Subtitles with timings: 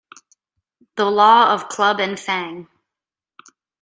[0.95, 2.67] The Law of Club and Fang